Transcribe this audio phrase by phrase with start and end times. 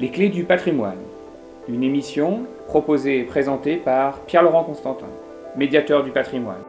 [0.00, 1.00] Les clés du patrimoine.
[1.68, 5.08] Une émission proposée et présentée par Pierre-Laurent Constantin,
[5.56, 6.62] médiateur du patrimoine.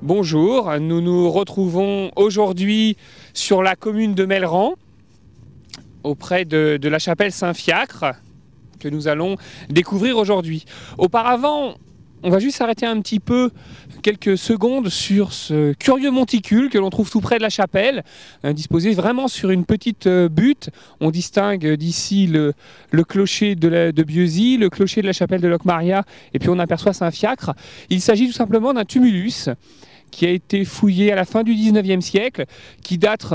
[0.00, 2.96] Bonjour, nous nous retrouvons aujourd'hui
[3.34, 4.76] sur la commune de Melran,
[6.02, 8.06] auprès de, de la chapelle Saint-Fiacre,
[8.80, 9.36] que nous allons
[9.68, 10.64] découvrir aujourd'hui.
[10.96, 11.74] Auparavant,
[12.24, 13.50] on va juste s'arrêter un petit peu
[14.02, 18.02] quelques secondes sur ce curieux monticule que l'on trouve tout près de la chapelle,
[18.42, 20.70] hein, disposé vraiment sur une petite euh, butte.
[21.00, 22.54] On distingue d'ici le,
[23.04, 27.52] clocher de Bieuzy, le clocher de la chapelle de Locmaria, et puis on aperçoit Saint-Fiacre.
[27.90, 29.50] Il s'agit tout simplement d'un tumulus
[30.10, 32.46] qui a été fouillé à la fin du 19e siècle,
[32.82, 33.34] qui date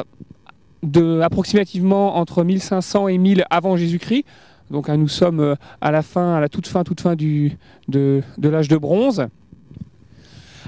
[0.81, 4.25] de approximativement entre 1500 et 1000 avant Jésus-Christ.
[4.71, 8.21] Donc hein, nous sommes euh, à la fin, à la toute fin, toute fin de
[8.37, 9.27] l'âge de bronze.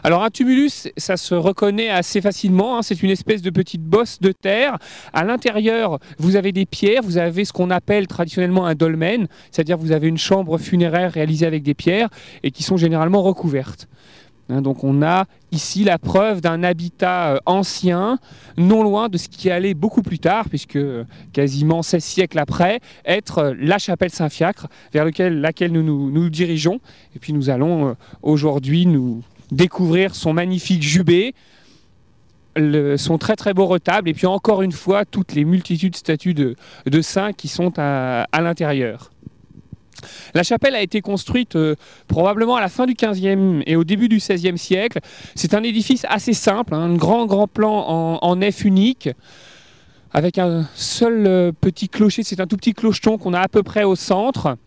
[0.03, 2.81] Alors un tumulus, ça se reconnaît assez facilement, hein.
[2.81, 4.79] c'est une espèce de petite bosse de terre.
[5.13, 9.77] À l'intérieur, vous avez des pierres, vous avez ce qu'on appelle traditionnellement un dolmen, c'est-à-dire
[9.77, 12.09] vous avez une chambre funéraire réalisée avec des pierres
[12.41, 13.87] et qui sont généralement recouvertes.
[14.51, 18.19] Hein, donc on a ici la preuve d'un habitat euh, ancien,
[18.57, 22.81] non loin de ce qui allait beaucoup plus tard, puisque euh, quasiment 16 siècles après,
[23.05, 26.79] être euh, la chapelle Saint-Fiacre, vers laquelle nous nous, dirigeons.
[27.15, 31.33] Et puis nous allons aujourd'hui nous découvrir son magnifique jubé,
[32.55, 35.97] le, son très très beau retable, et puis encore une fois toutes les multitudes de
[35.97, 36.55] statues de,
[37.01, 39.11] saints qui sont à l'intérieur.
[40.33, 41.75] La chapelle a été construite euh,
[42.07, 44.99] probablement à la fin du 15e et au début du 16e siècle.
[45.35, 49.09] C'est un édifice assez simple, hein, un grand grand plan en, nef unique,
[50.11, 53.63] avec un seul euh, petit clocher, c'est un tout petit clocheton qu'on a à peu
[53.63, 54.57] près au centre.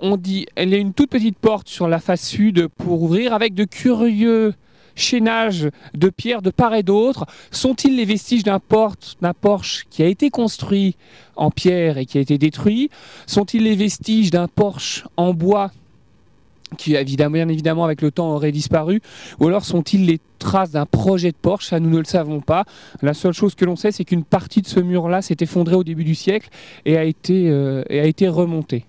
[0.00, 3.52] On dit, y a une toute petite porte sur la face sud pour ouvrir, avec
[3.54, 4.54] de curieux
[5.00, 10.30] chaînage de pierres de part et d'autre Sont-ils les vestiges d'un porche qui a été
[10.30, 10.96] construit
[11.36, 12.90] en pierre et qui a été détruit?
[13.26, 15.70] Sont-ils les vestiges d'un porche en bois
[16.78, 19.00] qui bien évidemment avec le temps aurait disparu?
[19.40, 21.66] Ou alors sont-ils les traces d'un projet de Porsche?
[21.66, 22.64] Ça, nous ne le savons pas.
[23.02, 25.84] La seule chose que l'on sait, c'est qu'une partie de ce mur-là s'est effondrée au
[25.84, 26.48] début du siècle
[26.84, 28.84] et a été, euh, et a été remontée.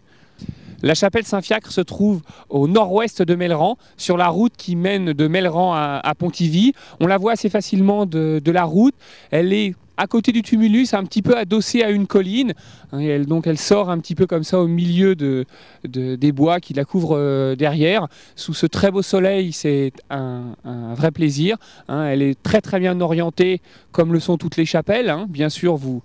[0.83, 5.27] La chapelle Saint-Fiacre se trouve au nord-ouest de Melran, sur la route qui mène de
[5.27, 6.73] Melran à, Pontivy.
[6.99, 8.95] On la voit assez facilement de, la route.
[9.29, 12.53] Elle est à côté du tumulus, un petit peu adossée à une colline.
[12.97, 15.45] Et elle, donc elle sort un petit peu comme ça au milieu de,
[15.87, 18.07] de des bois qui la couvrent euh, derrière.
[18.35, 21.57] Sous ce très beau soleil, c'est un, un, vrai plaisir.
[21.87, 22.05] Hein.
[22.05, 23.61] Elle est très très bien orientée,
[23.91, 25.09] comme le sont toutes les chapelles.
[25.09, 25.27] Hein.
[25.29, 26.01] Bien sûr, vous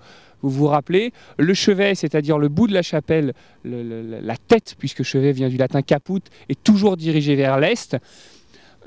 [0.49, 3.34] vous vous rappelez, le chevet, c'est-à-dire le bout de la chapelle,
[3.65, 7.97] le, le, la tête, puisque chevet vient du latin caput, est toujours dirigé vers l'est.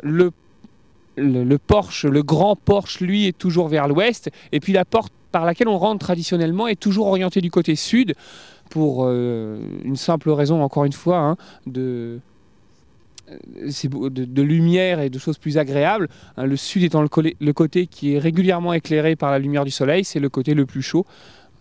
[0.01, 0.31] Le,
[1.57, 4.29] porche, le grand porche, lui, est toujours vers l'ouest.
[4.51, 8.15] Et puis la porte par laquelle on rentre traditionnellement est toujours orientée du côté sud,
[8.69, 12.19] pour euh, une simple raison, encore une fois, hein, de,
[13.29, 16.07] de, lumière et de choses plus agréables.
[16.37, 20.03] Hein, le sud étant le, côté qui est régulièrement éclairé par la lumière du soleil,
[20.03, 21.05] c'est le côté le plus chaud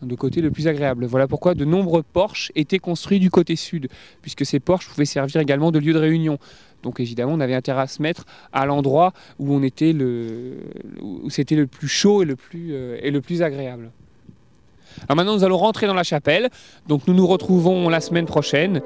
[0.03, 1.07] de côté le plus agréable.
[1.07, 3.89] Voilà pourquoi de nombreux porches étaient construits du côté sud,
[4.23, 6.39] puisque ces porches pouvaient servir également de lieu de réunion.
[6.83, 10.59] Donc évidemment, on avait intérêt à se mettre à l'endroit où on était le,
[11.03, 13.91] où c'était le plus chaud et le plus, euh, et le plus agréable.
[15.09, 16.51] Alors maintenant, nous allons rentrer dans la chapelle.
[16.87, 18.81] Donc nous nous retrouvons la semaine prochaine.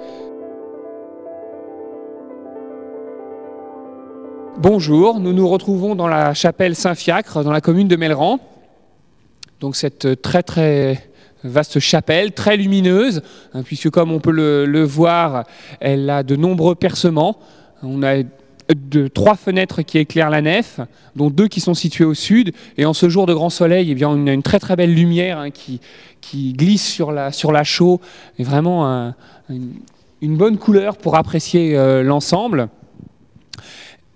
[4.58, 8.38] Bonjour, nous nous retrouvons dans la chapelle Saint-Fiacre, dans la commune de Melran.
[9.62, 11.08] Donc cette très très
[11.44, 13.22] vaste chapelle, très lumineuse,
[13.54, 15.44] hein, puisque comme on peut le, voir,
[15.78, 17.38] elle a de nombreux percements.
[17.84, 18.24] On a
[18.74, 20.80] de, trois fenêtres qui éclairent la nef,
[21.14, 22.52] dont deux qui sont situées au sud.
[22.76, 24.92] Et en ce jour de grand soleil, eh bien, on a une très très belle
[24.92, 25.80] lumière hein, qui,
[26.54, 27.30] glisse sur la,
[27.62, 28.00] chaux,
[28.40, 29.14] et vraiment un,
[29.48, 29.74] une,
[30.22, 32.68] une, bonne couleur pour apprécier euh, l'ensemble.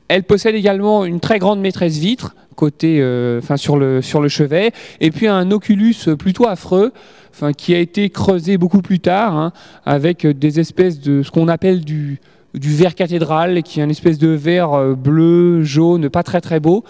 [0.09, 4.29] Elle possède également une très grande maîtresse vitre, côté, euh, enfin sur le sur le
[4.29, 6.93] chevet, et puis un oculus plutôt affreux,
[7.31, 9.53] enfin qui a été creusé beaucoup plus tard, hein,
[9.85, 12.21] avec des espèces de ce qu'on appelle du
[12.57, 16.61] du verre cathédrale, qui est une espèce de verre euh, bleu, jaune, pas très très
[16.61, 16.85] beau.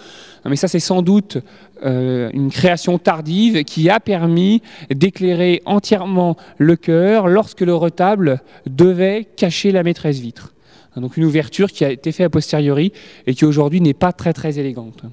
[0.45, 1.39] Mais ça, c'est sans doute
[1.85, 9.27] euh, une création tardive qui a permis d'éclairer entièrement le cœur lorsque le retable devait
[9.35, 10.53] cacher la maîtresse vitre.
[11.01, 12.91] Donc une ouverture qui a été faite a posteriori
[13.25, 15.03] et qui aujourd'hui n'est pas très très élégante.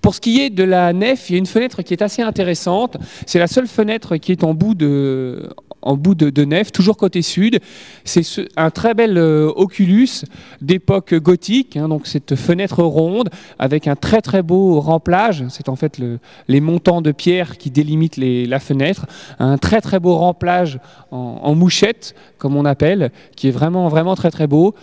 [0.00, 2.22] Pour ce qui est de la nef, il y a une fenêtre qui est assez
[2.22, 2.96] intéressante.
[3.26, 5.50] C'est la seule fenêtre qui est en bout de,
[5.82, 7.60] en bout de, nef, toujours côté sud.
[8.04, 8.22] C'est
[8.56, 10.24] un très bel euh, oculus
[10.60, 15.44] d'époque gothique, hein, donc cette fenêtre ronde avec un très très beau remplage.
[15.48, 16.00] C'est en fait
[16.48, 19.06] les montants de pierre qui délimitent la fenêtre.
[19.38, 20.78] Un très très beau remplage
[21.10, 24.74] en, mouchette, comme on appelle, qui est vraiment vraiment très très beau.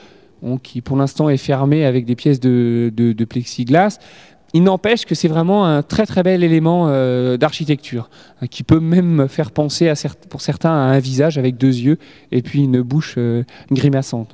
[0.64, 4.00] qui pour l'instant est fermé avec des pièces de, de plexiglas,
[4.58, 8.10] il n'empêche que c'est vraiment un très très bel élément euh, d'architecture,
[8.42, 9.94] hein, qui peut même faire penser
[10.32, 12.00] pour certains à un visage avec deux yeux
[12.32, 14.32] et puis une bouche euh, grimaçante.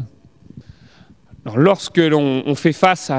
[1.57, 3.11] Lorsque l'on fait face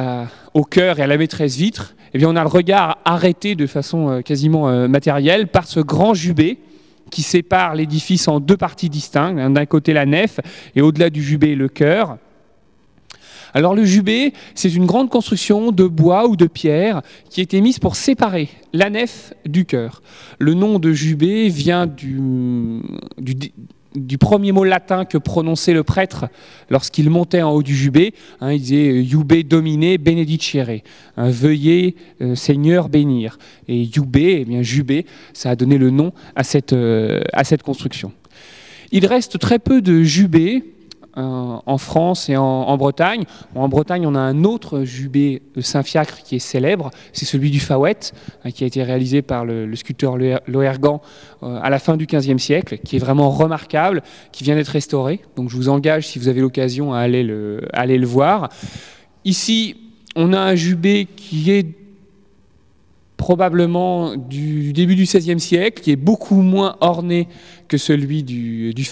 [0.54, 3.66] au cœur et à la maîtresse vitre, eh bien, on a le regard arrêté de
[3.66, 6.58] façon euh, quasiment matérielle par ce grand jubé
[7.10, 10.40] qui sépare l'édifice en deux parties distinctes, hein, d'un côté la nef
[10.74, 12.16] et au-delà du jubé le cœur.
[13.54, 17.78] Alors le jubé, c'est une grande construction de bois ou de pierre qui a mise
[17.78, 20.02] pour séparer la nef du chœur.
[20.40, 22.82] Le nom de jubé vient du,
[24.18, 26.26] premier mot latin que prononçait le prêtre
[26.68, 28.12] lorsqu'il montait en haut du jubé.
[28.40, 30.80] Hein, il disait Jubé domine benedicere,
[31.16, 33.38] veuillez euh, Seigneur bénir.
[33.68, 37.62] Et jubé, eh bien jubé, ça a donné le nom à cette, euh, à cette
[37.62, 38.10] construction.
[38.90, 40.73] Il reste très peu de jubés euh,
[41.16, 43.24] en France et en, Bretagne.
[43.54, 47.60] en Bretagne, on a un autre jubé de Saint-Fiacre qui est célèbre, c'est celui du
[47.60, 47.98] Fawet,
[48.44, 50.16] hein, qui a été réalisé par le, sculpteur
[50.46, 50.98] Loergan
[51.42, 54.02] euh, à la fin du XVe siècle, qui est vraiment remarquable,
[54.32, 55.20] qui vient d'être restauré.
[55.36, 58.48] Donc je vous engage, si vous avez l'occasion, à aller le, voir.
[59.24, 59.76] Ici,
[60.16, 61.66] on a un jubé qui est
[63.16, 67.28] probablement du début du XVIe siècle, qui est beaucoup moins orné
[67.68, 68.84] que celui du, du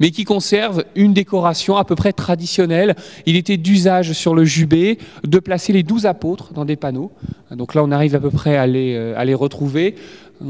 [0.00, 2.96] mais qui conserve une décoration à peu près traditionnelle.
[3.26, 7.12] Il était d'usage sur le jubé de placer les douze apôtres dans des panneaux.
[7.50, 9.94] Donc là, on arrive à peu près à les, euh, retrouver.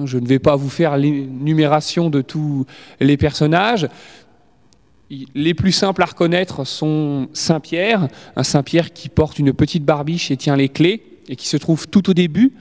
[0.04, 2.66] Je ne vais pas vous faire l'énumération de tous
[3.00, 3.88] les personnages.
[5.34, 10.36] Les plus simples à reconnaître sont Saint-Pierre, un Saint-Pierre qui porte une petite barbiche et
[10.36, 12.52] tient les clés, et qui se trouve tout au début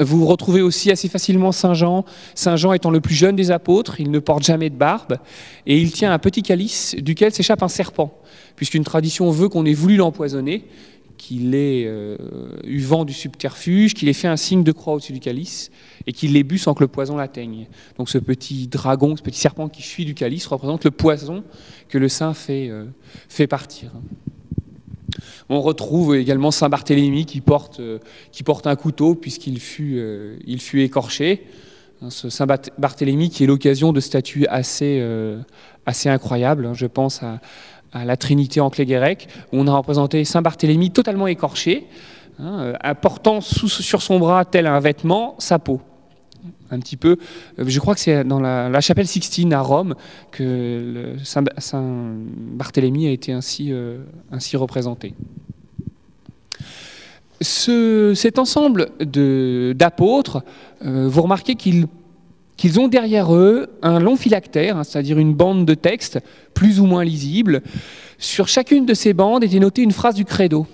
[0.00, 2.04] vous retrouvez aussi assez facilement Saint Jean.
[2.34, 5.18] Saint Jean étant le plus jeune des apôtres, il ne porte jamais de barbe
[5.66, 8.18] et il tient un petit calice duquel s'échappe un serpent,
[8.56, 10.64] puisqu'une tradition veut qu'on ait voulu l'empoisonner,
[11.18, 12.16] qu'il ait euh,
[12.64, 15.70] eu vent du subterfuge, qu'il ait fait un signe de croix au-dessus du calice
[16.06, 17.66] et qu'il l'ait bu sans que le poison l'atteigne.
[17.98, 21.44] Donc ce petit dragon, ce petit serpent qui fuit du calice représente le poison
[21.88, 22.86] que le saint fait, euh,
[23.28, 23.90] fait partir.
[25.50, 27.98] On retrouve également Saint Barthélemy qui porte, euh,
[28.32, 30.36] qui porte un couteau puisqu'il fut, euh,
[30.74, 31.46] écorché.
[32.02, 32.46] Hein, ce Saint
[32.78, 35.40] Barthélemy qui est l'occasion de statues assez, euh,
[36.04, 36.66] incroyables.
[36.66, 36.74] Hein.
[36.74, 37.40] Je pense à,
[37.94, 41.86] la Trinité en Clé-Guérec, où on a représenté Saint Barthélemy totalement écorché,
[42.38, 45.80] hein, portant sur son bras, tel un vêtement, sa peau
[46.70, 47.16] un petit peu.
[47.58, 49.94] Euh, je crois que c'est dans la, chapelle Sixtine à Rome
[50.30, 51.44] que Saint,
[52.54, 53.98] Barthélemy a été ainsi, euh,
[54.54, 55.14] représenté.
[57.40, 58.90] cet ensemble
[59.74, 60.42] d'apôtres,
[60.84, 65.74] euh, vous remarquez qu'ils ont derrière eux un long phylactère, hein, c'est-à-dire une bande de
[65.74, 66.20] texte
[66.54, 67.62] plus ou moins lisible.
[68.18, 70.66] Sur chacune de ces bandes était notée une phrase du credo.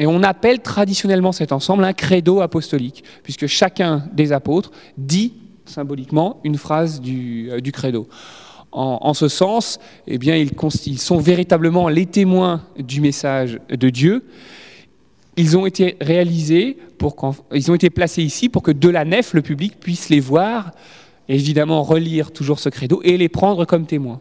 [0.00, 5.34] Et on appelle traditionnellement cet ensemble un credo apostolique, puisque chacun des apôtres dit
[5.66, 8.08] symboliquement une phrase du, euh, credo.
[8.72, 14.24] En, ce sens, eh ils, sont véritablement les témoins du message de Dieu.
[15.36, 17.16] Ils ont été réalisés, pour
[17.52, 20.70] ils ont été placés ici pour que de la nef, le public puisse les voir,
[21.28, 24.20] évidemment relire toujours ce credo et les prendre comme témoins.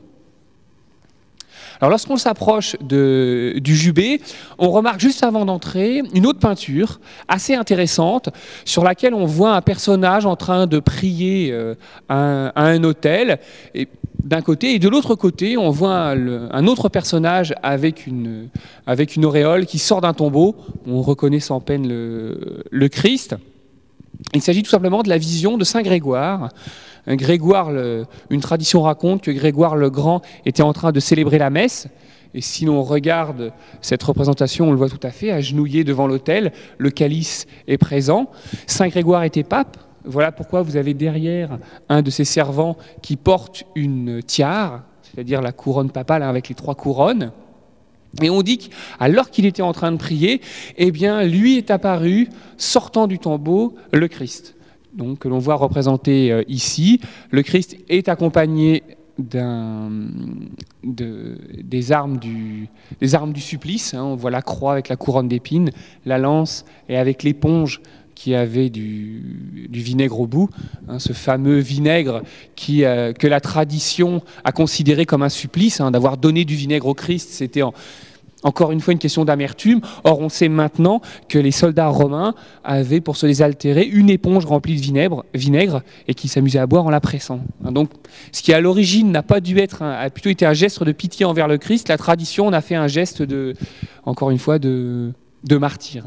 [1.81, 4.19] Alors lorsqu'on s'approche du jubé,
[4.57, 8.29] on remarque juste avant d'entrer une autre peinture assez intéressante
[8.65, 11.75] sur laquelle on voit un personnage en train de prier euh,
[12.09, 13.39] à, un, hôtel.
[13.75, 13.88] Et
[14.21, 18.50] d'un côté, et de l'autre côté, on voit un, autre personnage avec une,
[19.24, 20.57] auréole qui sort d'un tombeau.
[20.86, 23.38] On reconnaît sans peine le Christ.
[24.33, 26.50] Il s'agit tout simplement de la vision de Saint Grégoire,
[27.08, 27.72] Grégoire,
[28.29, 31.88] une tradition raconte que Grégoire le Grand était en train de célébrer la messe.
[32.34, 33.51] Et si l'on regarde
[33.82, 38.29] cette représentation, on le voit tout à fait, agenouillé devant l'autel, le calice est présent.
[38.68, 39.77] Saint Grégoire était pape.
[40.06, 41.58] Voilà pourquoi vous avez derrière
[41.89, 46.75] un de ses servants qui porte une tiare, c'est-à-dire la couronne papale avec les trois
[46.75, 47.32] couronnes.
[48.22, 50.41] Et on dit qu'alors qu'il était en train de prier,
[50.77, 54.56] eh bien, lui est apparu, sortant du tombeau, le Christ
[54.93, 57.00] donc, que l'on voit représenté euh, ici.
[57.31, 58.84] Le Christ est accompagné
[59.17, 59.41] des,
[61.91, 62.69] armes du,
[63.41, 63.93] supplice.
[63.93, 64.03] Hein.
[64.03, 65.72] On voit la croix avec la couronne d'épines,
[66.05, 67.81] la lance et avec l'éponge
[68.15, 70.50] qui avait du, vinaigre au bout,
[70.89, 72.22] hein, ce fameux vinaigre
[72.69, 76.93] euh, que la tradition a considéré comme un supplice, hein, d'avoir donné du vinaigre au
[76.93, 77.62] Christ, c'était
[78.43, 79.81] encore une fois une question d'amertume.
[80.03, 84.75] Or, on sait maintenant que les soldats romains avaient, pour se désaltérer, une éponge remplie
[84.75, 84.81] de
[85.34, 87.41] vinaigre, et qui s'amusaient à boire en la pressant.
[87.65, 87.89] Hein, donc,
[88.31, 91.25] ce qui à l'origine n'a pas dû être, a plutôt été un geste de pitié
[91.25, 93.53] envers le Christ, la tradition en a fait un geste de,
[94.05, 95.12] encore une fois, de,
[95.43, 96.05] de martyr.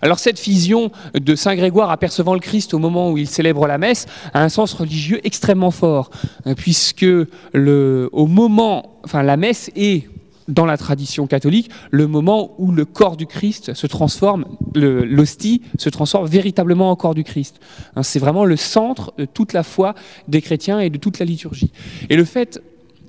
[0.00, 3.78] Alors cette vision de Saint Grégoire apercevant le Christ au moment où il célèbre la
[3.78, 6.10] messe a un sens religieux extrêmement fort,
[6.44, 7.06] hein, puisque
[7.52, 10.08] le, au moment, enfin la messe est
[10.48, 15.90] dans la tradition catholique, le moment où le corps du Christ se transforme, l'hostie se
[15.90, 17.60] transforme véritablement en corps du Christ.
[17.94, 19.94] Hein, c'est vraiment le centre de toute la foi
[20.26, 21.70] des chrétiens et de toute la liturgie.
[22.08, 22.60] Et le fait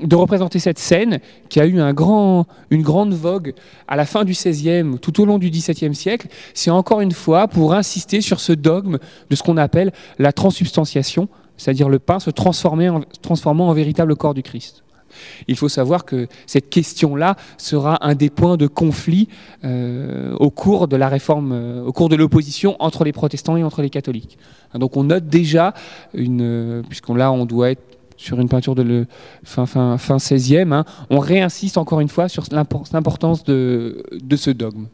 [0.01, 1.19] de représenter cette scène
[1.49, 3.53] qui a eu un grand, une grande vogue
[3.87, 7.47] à la fin du XVIe, tout au long du XVIIe siècle, c'est encore une fois
[7.47, 8.97] pour insister sur ce dogme
[9.29, 11.27] de ce qu'on appelle la transubstantiation,
[11.57, 12.89] c'est-à-dire le pain se transformer
[13.21, 14.83] transformant en véritable corps du Christ.
[15.47, 19.27] Il faut savoir que cette question-là sera un des points de conflit
[19.63, 23.63] euh, au cours de la réforme, euh, au cours de l'opposition entre les protestants et
[23.63, 24.37] entre les catholiques.
[24.75, 25.73] Donc on note déjà
[26.13, 27.81] une, puisqu'on là on doit être
[28.17, 29.07] sur une peinture de le
[29.43, 34.03] fin, fin, fin 16e, hein, on réinsiste encore une fois sur l'importance de
[34.35, 34.87] ce dogme.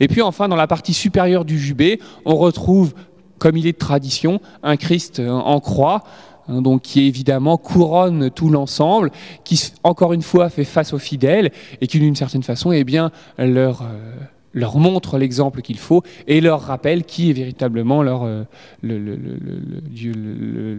[0.00, 2.94] Et puis enfin, dans la partie supérieure du jubé, on retrouve,
[3.38, 6.04] comme il est de tradition, un Christ en croix,
[6.48, 9.10] hein, donc qui évidemment couronne tout l'ensemble,
[9.44, 13.10] qui encore une fois fait face aux fidèles et qui d'une certaine façon eh bien,
[13.38, 18.46] leur, euh, montre l'exemple qu'il faut et leur rappelle qui est véritablement le,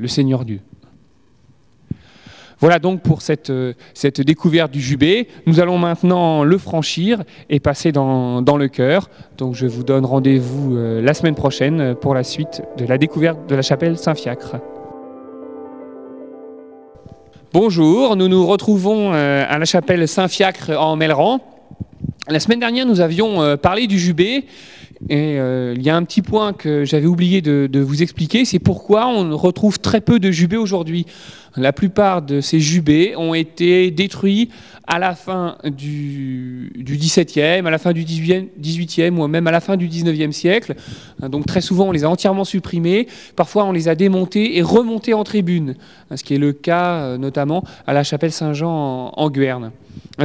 [0.07, 0.61] Seigneur Dieu.
[2.59, 5.27] Voilà donc pour cette, euh, cette découverte du jubé.
[5.45, 9.09] Nous allons maintenant le franchir et passer dans, dans le cœur.
[9.37, 13.47] Donc je vous donne rendez-vous euh, la semaine prochaine pour la suite de la découverte
[13.49, 14.57] de la chapelle Saint-Fiacre.
[17.57, 21.39] Bonjour, nous nous retrouvons euh, à la chapelle Saint-Fiacre en Melran.
[22.27, 24.43] La semaine dernière, nous avions parlé du jubé
[25.07, 28.59] et il y a un petit point que j'avais oublié de, de, vous expliquer, c'est
[28.59, 31.05] pourquoi on retrouve très peu de jubé aujourd'hui.
[31.55, 34.49] La plupart de ces jubés ont été détruits
[34.87, 39.77] à la fin du, XVIIe, à la fin du XVIIIe ou même à la fin
[39.77, 40.75] du XIXe siècle.
[41.21, 43.07] Donc très souvent, on les a entièrement supprimés.
[43.35, 45.75] Parfois, on les a démontés et remontés en tribune,
[46.13, 49.71] ce qui est le cas euh, notamment à la chapelle Saint-Jean en, Guerne.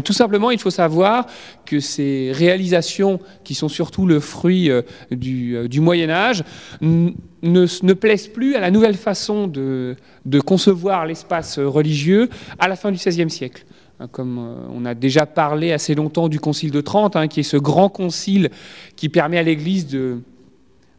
[0.04, 1.26] Tout simplement, il faut savoir
[1.64, 6.44] que ces réalisations, qui sont surtout le fruit euh, du, euh, du Moyen Âge,
[6.80, 9.96] ne, plaisent plus à la nouvelle façon de,
[10.44, 13.64] concevoir l'espace religieux à la fin du XVIe siècle.
[14.00, 17.40] Hein, comme euh, on a déjà parlé assez longtemps du Concile de Trente, hein, qui
[17.40, 18.50] est ce grand concile
[18.96, 20.20] qui permet à l'Église de,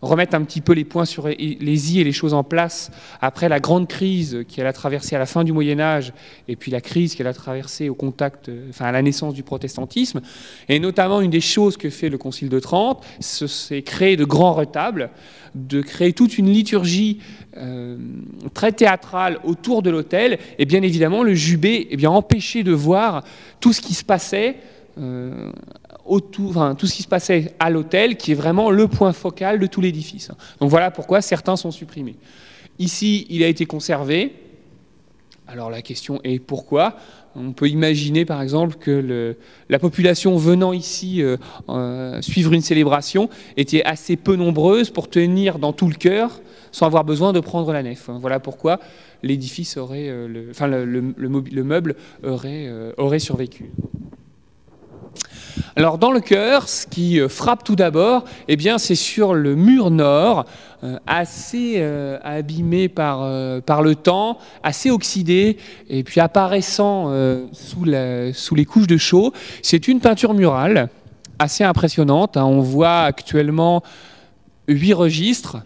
[0.02, 2.92] remettre un petit peu les points sur les i et les choses en place
[3.22, 6.14] après la grande crise qu'elle a traversée à la fin du Moyen Âge
[6.48, 10.22] et puis la crise qu'elle a traversée au contact, enfin à la naissance du protestantisme.
[10.70, 14.54] Et notamment une des choses que fait le Concile de Trente, c'est créer de grands
[14.54, 15.12] retables,
[15.56, 17.20] de créer toute une liturgie
[17.58, 17.98] euh,
[18.54, 23.24] très théâtrale autour de l'autel, et bien évidemment le jubé eh bien, empêchait de voir
[23.60, 24.58] tout ce qui se passait
[24.98, 25.52] euh,
[26.20, 29.82] tout ce qui se passait à l'hôtel, qui est vraiment le point focal de tout
[29.82, 30.32] l'édifice.
[30.60, 32.18] Donc voilà pourquoi certains sont supprimés.
[32.80, 34.34] Ici, il a été conservé.
[35.48, 36.96] Alors la question est pourquoi?
[37.36, 39.36] On peut imaginer par exemple que
[39.70, 41.38] la population venant ici euh,
[41.70, 46.42] euh, suivre une célébration était assez peu nombreuse pour tenir dans tout le cœur
[46.72, 48.10] sans avoir besoin de prendre la nef.
[48.10, 48.80] Voilà pourquoi
[49.24, 53.72] l'édifice aurait, euh, enfin le, meuble aurait, aurait survécu.
[55.76, 59.56] Alors dans le cœur, ce qui euh, frappe tout d'abord, eh bien, c'est sur le
[59.56, 60.46] mur nord,
[60.84, 65.58] euh, assez euh, abîmé par, le temps, assez oxydé,
[65.90, 67.12] et puis apparaissant
[67.52, 67.86] sous,
[68.34, 69.34] sous, les couches de chaux.
[69.62, 70.90] C'est une peinture murale
[71.40, 72.38] assez impressionnante.
[72.38, 72.46] Hein.
[72.46, 73.84] On voit actuellement
[74.68, 75.58] huit registres,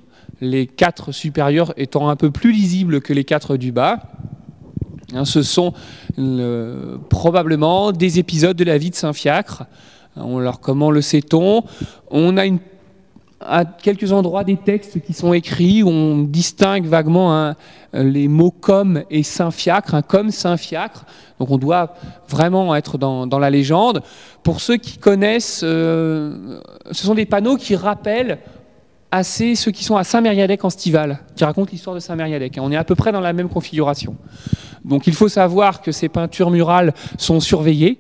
[0.42, 4.00] les quatre supérieurs étant un peu plus lisibles que les quatre du bas.
[5.14, 5.74] Hein, ce sont
[7.10, 9.66] probablement des épisodes de la vie de Saint-Fiacre.
[10.16, 11.64] Alors comment le sait-on?
[12.10, 12.46] On a
[13.42, 17.56] à quelques endroits des textes qui sont écrits où on distingue vaguement hein,
[17.94, 21.06] les mots comme et Saint-Fiacre, hein, comme Saint-Fiacre.
[21.40, 21.94] Donc on doit
[22.30, 24.02] vraiment être dans, la légende.
[24.44, 26.60] Pour ceux qui connaissent, euh,
[26.92, 28.40] ce sont des panneaux qui rappellent
[29.12, 32.58] assez ceux qui sont à Saint-Mériadec en Stival, qui racontent l'histoire de Saint-Mériadec.
[32.60, 34.16] On est à peu près dans la même configuration.
[34.86, 38.00] Donc il faut savoir que ces peintures murales sont surveillées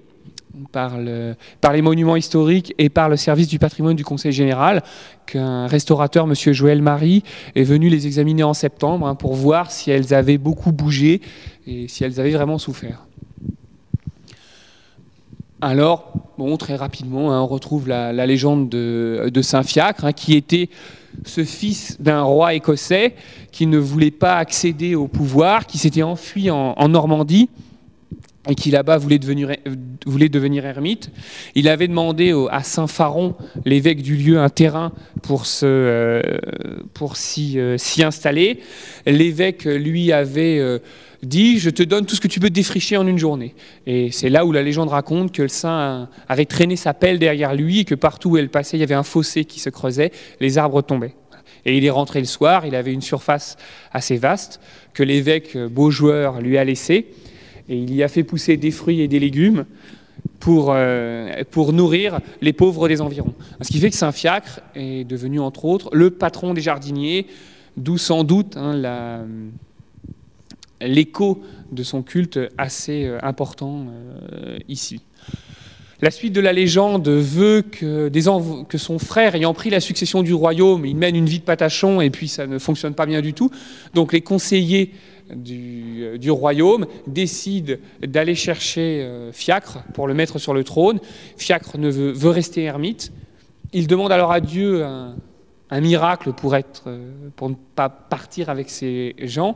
[0.71, 4.83] par, les monuments historiques et par le service du patrimoine du Conseil général
[5.25, 6.33] qu'un restaurateur, M.
[6.53, 7.23] Joël Marie,
[7.55, 11.21] est venu les examiner en septembre hein, pour voir si elles avaient beaucoup bougé
[11.67, 13.05] et si elles avaient vraiment souffert.
[15.61, 16.13] Alors,
[16.59, 20.69] très rapidement, hein, on retrouve la, légende de, Saint-Fiacre, hein, qui était
[21.23, 23.15] ce fils d'un roi écossais
[23.51, 27.49] qui ne voulait pas accéder au pouvoir, qui s'était enfui en, Normandie
[28.47, 31.09] et qui là-bas voulait devenir, ermite.
[31.55, 34.91] Il avait demandé à Saint Pharon, l'évêque du lieu, un terrain
[35.23, 36.21] pour, euh,
[37.01, 38.59] euh, s'y installer.
[39.07, 40.79] L'évêque, lui, avait euh,
[41.25, 43.55] dit Je te donne tout ce que tu peux défricher en une journée.
[43.85, 47.53] Et c'est là où la légende raconte que le saint avait traîné sa pelle derrière
[47.53, 50.11] lui et que partout où elle passait, il y avait un fossé qui se creusait,
[50.39, 51.15] les arbres tombaient.
[51.65, 53.57] Et il est rentré le soir, il avait une surface
[53.91, 54.59] assez vaste
[54.93, 57.07] que l'évêque, beau joueur, lui a laissé.
[57.67, 59.65] Et il y a fait pousser des fruits et des légumes
[60.39, 63.33] pour, euh, nourrir les pauvres des environs.
[63.61, 67.25] Ce qui fait que Saint-Fiacre est devenu, entre autres, le patron des jardiniers,
[67.77, 69.21] d'où sans doute hein, la
[70.87, 75.01] l'écho de son culte assez euh, important euh, ici.
[76.01, 78.09] La suite de la légende veut que,
[78.77, 82.09] son frère, ayant pris la succession du royaume, il mène une vie de patachon et
[82.09, 83.49] puis ça ne fonctionne pas bien du tout.
[83.93, 84.91] Donc les conseillers
[85.33, 90.99] du, euh, royaume décident d'aller chercher Fiacre pour le mettre sur le trône.
[91.37, 93.13] Fiacre ne veut, veut rester ermite.
[93.71, 95.15] Il demande alors à Dieu un,
[95.69, 96.83] un miracle pour, être,
[97.35, 99.55] pour ne pas partir avec ces gens.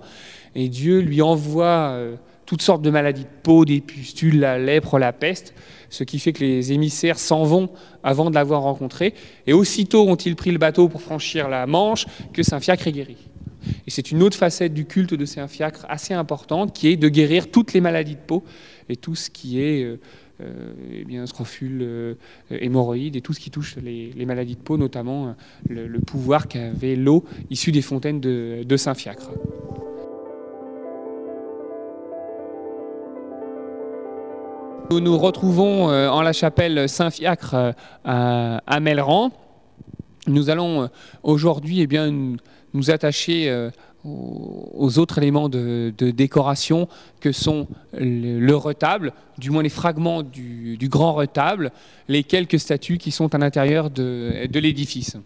[0.56, 4.98] Et Dieu lui envoie euh, toutes sortes de maladies de peau, des pustules, la lèpre,
[4.98, 5.54] la peste,
[5.90, 7.70] ce qui fait que les émissaires s'en vont
[8.04, 9.14] avant de l'avoir rencontré.
[9.46, 13.18] Et aussitôt ont-ils pris le bateau pour franchir la Manche que Saint-Fiacre est guéri.
[13.86, 17.52] Et c'est une autre facette du culte de Saint-Fiacre assez importante qui est de guérir
[17.52, 18.44] toutes les maladies de peau
[18.88, 19.98] et tout ce qui est euh, euh,
[20.42, 21.26] eh bien,
[21.82, 22.16] euh,
[22.50, 25.36] hémorroïdes et tout ce qui touche les, maladies de peau, notamment
[25.70, 29.32] le, pouvoir qu'avait l'eau issue des fontaines de Saint-Fiacre.
[34.92, 37.72] Nous nous retrouvons euh, en la chapelle Saint-Fiacre euh,
[38.04, 39.30] à Melran.
[40.26, 40.88] Nous allons euh,
[41.22, 41.88] aujourd'hui eh
[42.74, 43.70] nous attacher
[44.06, 46.88] aux autres éléments de, décoration
[47.20, 51.72] que sont le, retable, du moins les fragments du, grand retable,
[52.08, 55.18] les quelques statues qui sont à l'intérieur de, l'édifice.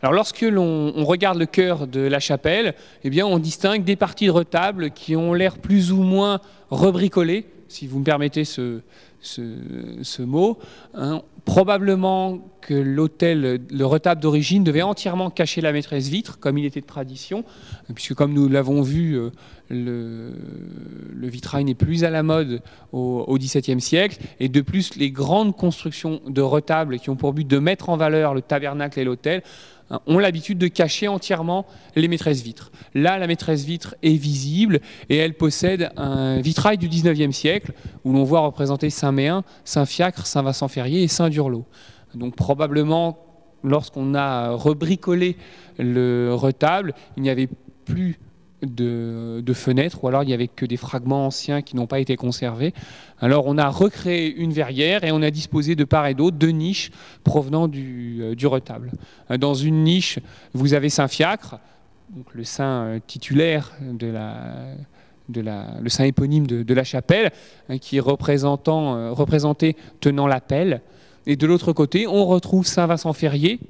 [0.00, 4.26] Alors lorsque l'on regarde le cœur de la chapelle, eh bien on distingue des parties
[4.26, 8.80] de retable qui ont l'air plus ou moins rebricolées, si vous me permettez ce,
[9.22, 10.58] ce, mot,
[10.94, 16.64] hein, probablement que l'hôtel, le retable d'origine, devait entièrement cacher la maîtresse vitre, comme il
[16.64, 17.44] était de tradition,
[17.94, 19.30] puisque comme nous l'avons vu, euh,
[19.70, 25.56] le, vitrail n'est plus à la mode au XVIIe siècle, et de plus, les grandes
[25.56, 29.42] constructions de retables qui ont pour but de mettre en valeur le tabernacle et l'hôtel
[29.92, 32.72] Hein, ont l'habitude de cacher entièrement les maîtresses vitres.
[32.94, 34.80] Là, la maîtresse vitre est visible
[35.10, 37.72] et elle possède un vitrail du 19e siècle
[38.04, 41.66] où l'on voit représenter Saint-Méen, Saint-Fiacre, Saint-Vincent-Ferrier et Saint-Durlot.
[42.14, 43.18] Donc probablement,
[43.62, 45.36] lorsqu'on a rebricolé
[45.78, 47.48] le retable, il n'y avait
[47.84, 48.18] plus
[48.62, 52.16] de, fenêtres, ou alors il n'y avait que des fragments anciens qui n'ont pas été
[52.16, 52.72] conservés.
[53.20, 56.50] Alors on a recréé une verrière et on a disposé de part et d'autre deux
[56.50, 56.90] niches
[57.24, 58.92] provenant du, euh, retable.
[59.30, 60.20] Euh, dans une niche,
[60.54, 61.58] vous avez Saint-Fiacre,
[62.10, 64.74] donc le saint euh, titulaire de la,
[65.28, 67.30] de le saint éponyme de, la chapelle,
[67.68, 70.82] hein, qui est représentant, représenté tenant la pelle.
[71.26, 73.60] Et de l'autre côté, on retrouve Saint Vincent Ferrier,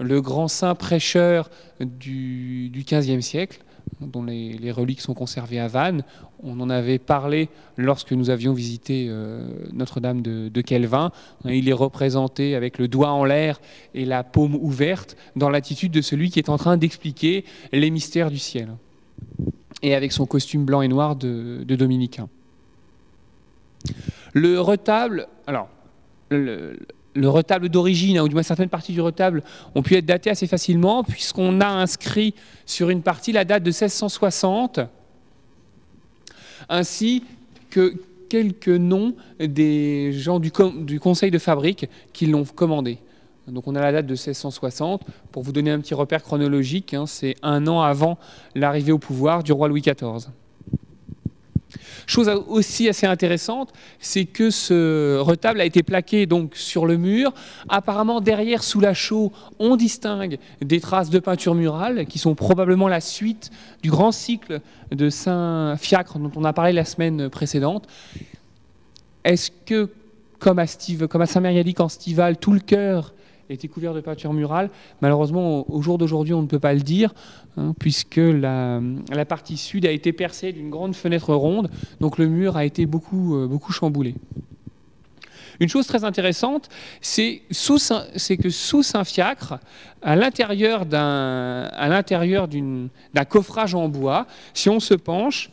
[0.00, 3.60] le grand saint prêcheur du, du XVe siècle,
[4.00, 6.02] dont les, reliques sont conservées à Vannes.
[6.42, 11.10] On en avait parlé lorsque nous avions visité euh, Notre-Dame de, de, Kelvin.
[11.44, 13.60] Il est représenté avec le doigt en l'air
[13.94, 18.30] et la paume ouverte dans l'attitude de celui qui est en train d'expliquer les mystères
[18.30, 18.70] du ciel.
[19.84, 22.28] Et avec son costume blanc et noir de, dominicain.
[24.32, 25.68] Le retable, alors,
[26.30, 26.78] le,
[27.14, 29.42] le retable d'origine, hein, ou du moins certaines parties du retable,
[29.74, 32.34] ont pu être datées assez facilement, puisqu'on a inscrit
[32.66, 34.80] sur une partie la date de 1660,
[36.68, 37.24] ainsi
[37.70, 37.94] que
[38.28, 42.98] quelques noms des gens du, conseil de fabrique qui l'ont commandé.
[43.48, 45.02] Donc on a la date de 1660.
[45.30, 48.18] Pour vous donner un petit repère chronologique, hein, c'est un an avant
[48.54, 50.30] l'arrivée au pouvoir du roi Louis XIV.
[52.06, 57.32] Chose aussi assez intéressante, c'est que ce retable a été plaqué donc sur le mur.
[57.68, 62.88] Apparemment, derrière, sous la chaux, on distingue des traces de peinture murale qui sont probablement
[62.88, 63.50] la suite
[63.82, 67.86] du grand cycle de Saint-Fiacre dont on a parlé la semaine précédente.
[69.24, 69.90] est-ce que,
[70.38, 70.66] comme à,
[71.08, 73.14] comme à Saint-Mériadic en Stival, tout le cœur
[73.50, 77.14] était couvert de peinture murale Malheureusement, au jour d'aujourd'hui, on ne peut pas le dire,
[77.56, 78.80] hein, puisque la,
[79.28, 83.36] partie sud a été percée d'une grande fenêtre ronde, donc le mur a été beaucoup,
[83.36, 84.14] euh, beaucoup chamboulé.
[85.60, 86.68] Une chose très intéressante,
[87.00, 89.60] c'est que sous Saint-Fiacre,
[90.02, 91.68] à l'intérieur d'un
[93.28, 95.50] coffrage en bois, si on se penche,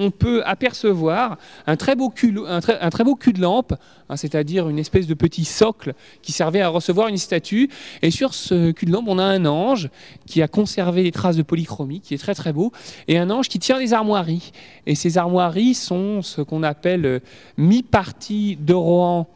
[0.00, 1.36] on peut apercevoir
[1.66, 3.74] un très beau cul, de lampe,
[4.08, 7.68] hein, c'est-à-dire une espèce de petit socle qui servait à recevoir une statue.
[8.02, 9.90] Et sur ce cul de lampe, on a un ange
[10.26, 12.72] qui a conservé les traces de polychromie, qui est très très beau,
[13.08, 14.52] et un ange qui tient des armoiries.
[14.86, 17.20] Et ces armoiries sont ce qu'on appelle euh,
[17.58, 19.28] mi-partie de Rohan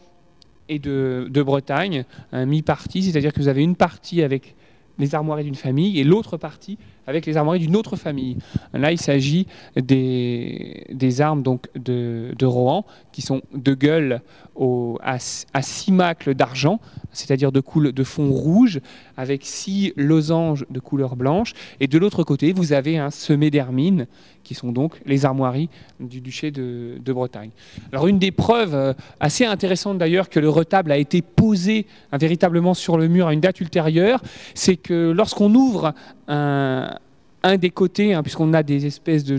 [0.71, 4.55] et de, Bretagne, un mi-partie, c'est-à-dire que vous avez une partie avec
[4.99, 8.37] les armoiries d'une famille et l'autre partie avec les armoiries d'une autre famille.
[8.73, 14.21] Là, il s'agit des, armes donc de, Rohan qui sont de gueule
[14.55, 16.81] au, à, six macles d'argent,
[17.15, 18.81] c'est-à-dire de, de fond rouge,
[19.17, 21.55] avec six losanges de couleur blanche.
[21.81, 24.07] Et de l'autre côté, vous avez un semé d'hermine,
[24.43, 27.51] qui sont donc les armoiries du duché de, Bretagne.
[27.93, 32.19] Alors une des preuves euh, assez intéressantes d'ailleurs que le retable a été posé hein,
[32.19, 34.21] véritablement sur le mur à une date ultérieure,
[34.55, 35.95] c'est que lorsqu'on ouvre
[36.27, 36.99] un,
[37.45, 39.39] un des côtés, hein, puisqu'on a des espèces de,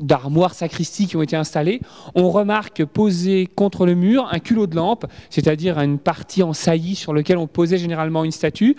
[0.00, 1.80] d'armoires sacristies qui ont été installées,
[2.14, 6.94] on remarque posé contre le mur un culot de lampe, c'est-à-dire une partie en saillie
[6.94, 8.76] sur laquelle on posait généralement une statue.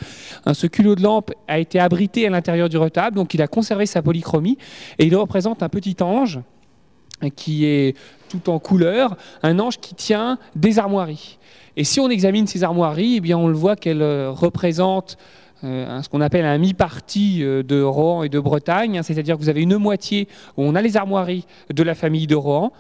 [0.51, 3.85] Ce culot de lampe a été abrité à l'intérieur du retable, donc il a conservé
[3.85, 4.57] sa polychromie,
[4.97, 6.39] et il représente un petit ange
[7.35, 7.97] qui est
[8.29, 11.37] tout en couleur, un ange qui tient des armoiries.
[11.75, 15.17] Et si on examine ces armoiries, eh bien on le voit qu'elles euh, représentent
[15.63, 19.41] euh, ce qu'on appelle un mi-parti euh, de Rohan et de Bretagne, hein, c'est-à-dire que
[19.41, 22.71] vous avez une moitié où on a les armoiries de la famille de Rohan.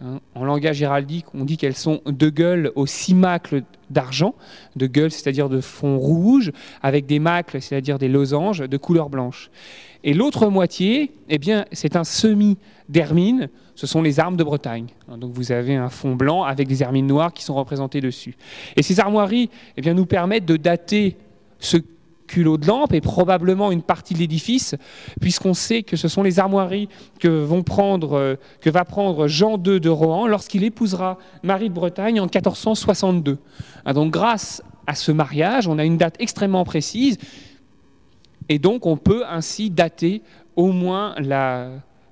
[0.00, 0.20] Hein.
[0.36, 4.36] en langage héraldique, on dit qu'elles sont de gueule aux six macles d'argent,
[4.76, 6.52] de gueule, c'est-à-dire de fond rouge,
[6.84, 9.50] avec des macles, c'est-à-dire des losanges de couleur blanche.
[10.04, 14.86] Et l'autre moitié, eh bien, c'est un semi d'hermine, ce sont les armes de Bretagne.
[15.08, 15.18] Hein.
[15.18, 18.36] Donc vous avez un fond blanc avec des hermines noires qui sont représentées dessus.
[18.76, 21.16] Et ces armoiries eh bien, nous permettent de dater
[21.58, 21.78] ce
[22.28, 24.76] culot de lampe et probablement une partie de l'édifice,
[25.20, 26.88] puisqu'on sait que ce sont les armoiries
[27.18, 31.74] que, vont prendre, euh, que va prendre Jean II de Rohan lorsqu'il épousera Marie de
[31.74, 33.38] Bretagne en 1462.
[33.84, 37.18] Ah, donc grâce à ce mariage, on a une date extrêmement précise,
[38.48, 40.22] et donc on peut ainsi dater
[40.54, 41.14] au moins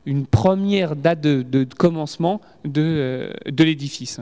[0.04, 4.20] une première date de, commencement de, euh, de l'édifice.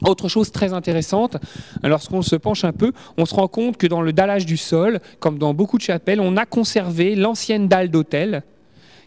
[0.00, 1.36] Autre chose très intéressante,
[1.84, 5.00] lorsqu'on se penche un peu, on se rend compte que dans le dallage du sol,
[5.20, 8.42] comme dans beaucoup de chapelles, on a conservé l'ancienne dalle d'autel,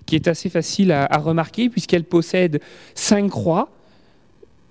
[0.06, 2.62] qui est assez facile à, remarquer puisqu'elle possède
[2.94, 3.70] cinq croix,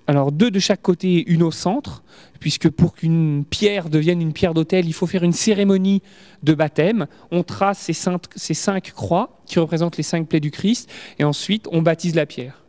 [0.07, 2.03] alors deux de chaque côté une au centre,
[2.39, 6.01] puisque pour qu'une pierre devienne une pierre d'autel, il faut faire une cérémonie
[6.43, 7.07] de baptême.
[7.31, 11.23] On trace ces cinq, ces cinq croix qui représentent les cinq plaies du Christ, et
[11.23, 12.64] ensuite on baptise la pierre.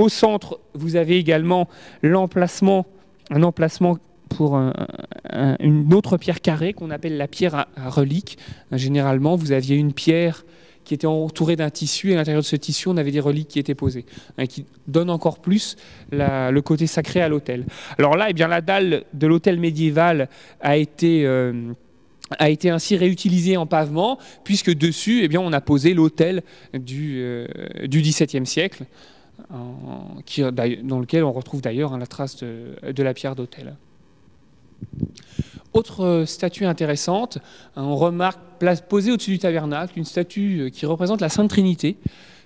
[0.00, 1.68] Au centre, vous avez également
[2.02, 2.86] un emplacement
[4.30, 8.38] pour une autre pierre carrée qu'on appelle la pierre à, relique.
[8.72, 10.46] Généralement, vous aviez une pierre
[10.84, 13.48] qui était entourée d'un tissu, et à l'intérieur de ce tissu, on avait des reliques
[13.48, 14.06] qui étaient posées,
[14.38, 15.76] hein, qui donnent encore plus
[16.12, 17.66] le côté sacré à l'autel.
[17.98, 20.30] Alors là, eh bien, la dalle de l'autel médiéval
[20.62, 21.26] a été...
[21.26, 21.74] Euh,
[22.38, 27.48] ainsi réutilisée en pavement, puisque dessus, eh bien, on a posé l'autel du, euh,
[27.88, 28.84] du XVIIe siècle,
[30.26, 33.76] qui, dans lequel on retrouve d'ailleurs hein, la trace de, la pierre d'autel.
[35.72, 37.38] Autre statue intéressante,
[37.76, 38.40] hein, on remarque
[38.88, 41.96] posée au-dessus du tabernacle une statue euh, qui représente la Sainte Trinité.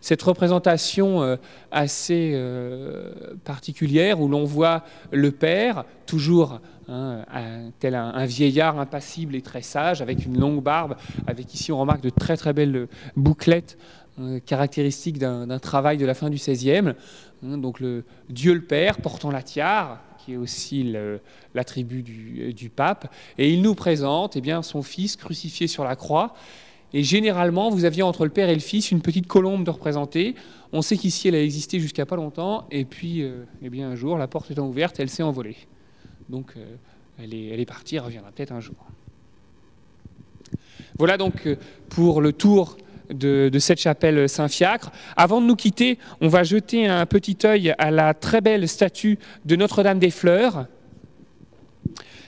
[0.01, 1.37] Cette représentation euh,
[1.71, 7.25] assez euh, particulière où l'on voit le Père, toujours hein,
[7.81, 12.03] tel un, vieillard impassible et très sage, avec une longue barbe, avec ici on remarque
[12.03, 14.04] de très très belles bouclettes euh,
[14.47, 16.93] caractéristique d'un travail de la fin du XVIe.
[17.45, 17.83] Hein, donc
[18.29, 20.95] Dieu le Père portant la tiare, qui est aussi
[21.55, 26.35] l'attribut du, pape, et il nous présente eh bien, son fils crucifié sur la croix.
[26.93, 30.37] Et généralement, vous aviez entre le père et le fils une petite colombe de représenter.
[30.73, 33.95] On sait qu'ici, elle a existé jusqu'à pas longtemps, et puis euh, eh bien, un
[33.97, 35.57] jour, la porte étant ouverte, elle s'est envolée.
[36.29, 36.77] Donc, euh,
[37.19, 38.77] elle, est, elle est partie, elle reviendra peut-être un jour.
[40.97, 41.49] Voilà donc
[41.89, 42.77] pour le tour
[43.19, 44.91] de, cette chapelle Saint-Fiacre.
[45.17, 49.19] Avant de nous quitter, on va jeter un petit œil à la très belle statue
[49.45, 50.67] de Notre-Dame des Fleurs.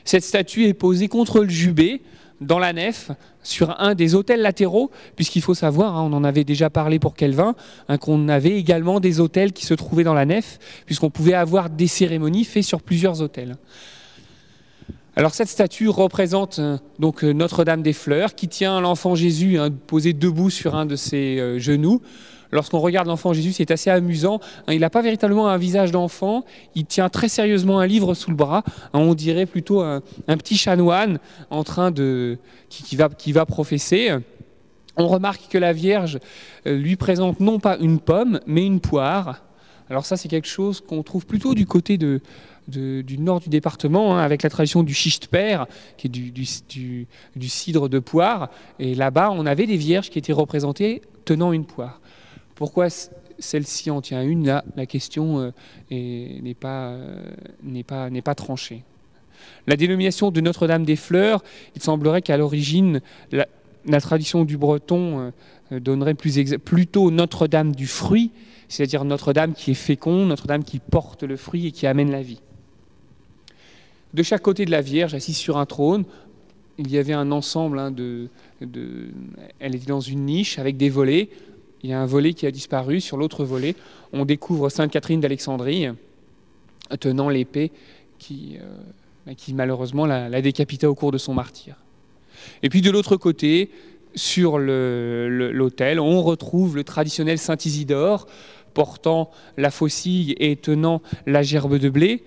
[0.05, 2.03] Cette statue est posée contre le jubé.
[2.43, 3.11] dans la nef,
[3.43, 7.15] sur un des autels latéraux, puisqu'il faut savoir, hein, on en avait déjà parlé pour
[7.15, 7.55] Kelvin,
[7.89, 11.71] hein, qu'on avait également des autels qui se trouvaient dans la nef, puisqu'on pouvait avoir
[11.71, 13.57] des cérémonies faites sur plusieurs autels.
[15.19, 19.71] Alors cette statue représente euh, donc euh, Notre-Dame des Fleurs qui tient l'enfant Jésus hein,
[19.71, 22.03] posé debout sur un de ses euh, genoux.
[22.53, 24.41] Lorsqu'on regarde l'enfant Jésus, c'est assez amusant.
[24.67, 24.75] Hein.
[24.75, 26.45] il n'a pas véritablement un visage d'enfant.
[26.75, 28.63] Il tient très sérieusement un livre sous le bras.
[28.93, 28.99] Hein.
[29.01, 34.15] on dirait plutôt un, petit chanoine en train de qui, va, qui va professer.
[34.99, 36.21] On remarque que la Vierge
[36.67, 39.43] lui présente non pas une pomme, mais une poire.
[39.91, 42.21] Alors ça, c'est quelque chose qu'on trouve plutôt du côté de,
[42.69, 47.99] du nord du département, hein, avec la tradition du chichte-père, qui est du, cidre de
[47.99, 48.51] poire.
[48.79, 52.01] Et là-bas, on avait des vierges qui étaient représentées tenant une poire.
[52.55, 52.89] Pourquoi
[53.39, 54.47] celle-ci en tient une?
[54.47, 55.51] Là, la question euh,
[55.91, 58.83] n'est pas, euh, pas, pas tranchée.
[59.67, 61.43] La dénomination de Notre-Dame des Fleurs,
[61.75, 63.01] il semblerait qu'à l'origine,
[63.33, 65.33] la, tradition du breton
[65.73, 68.33] euh, donnerait plutôt Notre-Dame du fruit,
[68.69, 72.41] c'est-à-dire Notre-Dame qui est féconde, Notre-Dame qui porte le fruit et qui amène la vie.
[74.17, 76.07] De chaque côté de la Vierge, assise sur un trône,
[76.79, 78.31] il y avait un ensemble hein, de,
[79.61, 81.29] Elle était dans une niche avec des volets.
[81.83, 83.03] Il y a un volet qui a disparu.
[83.03, 83.75] Sur l'autre volet,
[84.15, 85.89] on découvre Sainte Catherine d'Alexandrie
[86.99, 87.73] tenant l'épée
[88.19, 91.77] qui, euh, malheureusement la, la décapita au cours de son martyr.
[92.63, 93.71] Et puis de l'autre côté,
[94.15, 98.27] sur l'autel, on retrouve le traditionnel Saint Isidore
[98.73, 102.25] portant la faucille et tenant la gerbe de blé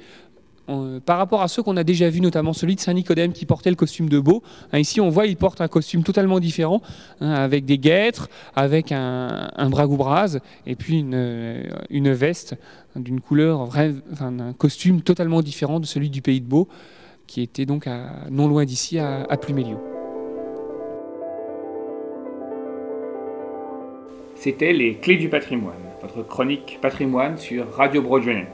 [1.06, 3.76] par rapport à ceux qu'on a déjà vus, notamment celui de Saint-Nicodème qui portait le
[3.76, 4.44] costume de beau.
[4.72, 6.82] Hein, ici, on voit, il porte un costume totalement différent,
[7.22, 12.56] hein, avec des guêtres, avec un, bragoubras, et puis une, euh, veste
[12.96, 16.68] d'une couleur, vrai, un costume totalement différent de celui du pays de Beau,
[17.28, 17.88] qui était donc
[18.30, 19.38] non loin d'ici, à, à.
[24.36, 28.48] C'était les Clés du patrimoine, votre chronique patrimoine sur Radio Broadway.